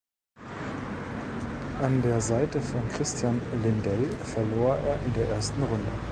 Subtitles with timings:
[1.79, 5.91] An der Seite von Christian Lindell verlor er in der ersten Runde.